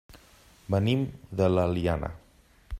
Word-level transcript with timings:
Venim 0.75 1.03
de 1.41 1.53
l'Eliana. 1.53 2.13